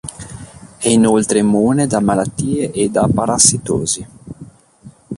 [0.79, 4.07] È inoltre immune da malattie e da parassitosi.